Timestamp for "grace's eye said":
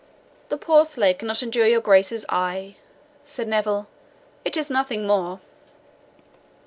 1.79-3.47